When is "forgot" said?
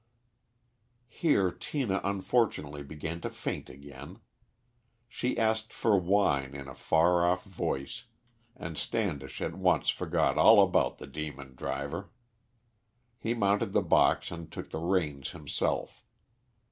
9.89-10.39